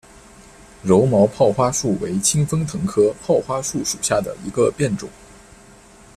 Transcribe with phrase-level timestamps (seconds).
[0.81, 5.07] 柔毛泡花树为清风藤科泡花树属下的一个变种。